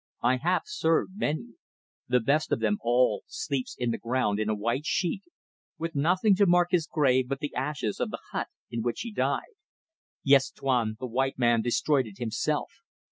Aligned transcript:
I 0.23 0.37
have 0.37 0.63
served 0.65 1.11
many. 1.15 1.49
The 2.09 2.19
best 2.19 2.51
of 2.51 2.59
them 2.59 2.79
all 2.81 3.21
sleeps 3.27 3.75
in 3.77 3.91
the 3.91 3.99
ground 3.99 4.39
in 4.39 4.49
a 4.49 4.55
white 4.55 4.83
sheet, 4.83 5.21
with 5.77 5.93
nothing 5.93 6.33
to 6.37 6.47
mark 6.47 6.69
his 6.71 6.87
grave 6.87 7.27
but 7.29 7.37
the 7.37 7.53
ashes 7.53 7.99
of 7.99 8.09
the 8.09 8.17
hut 8.31 8.47
in 8.71 8.81
which 8.81 9.01
he 9.01 9.11
died. 9.13 9.53
Yes, 10.23 10.49
Tuan! 10.49 10.97
the 10.99 11.05
white 11.05 11.37
man 11.37 11.61
destroyed 11.61 12.07
it 12.07 12.17
himself. 12.17 12.71